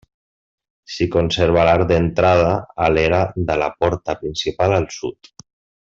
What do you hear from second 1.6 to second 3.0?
l'arc d'entrada a